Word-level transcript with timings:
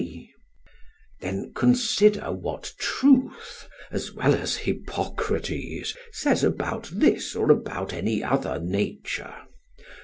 SOCRATES: 0.01 0.29
Then 1.19 1.51
consider 1.53 2.31
what 2.31 2.73
truth 2.79 3.67
as 3.91 4.11
well 4.11 4.33
as 4.33 4.55
Hippocrates 4.55 5.95
says 6.11 6.43
about 6.43 6.89
this 6.91 7.35
or 7.35 7.51
about 7.51 7.93
any 7.93 8.23
other 8.23 8.57
nature. 8.59 9.35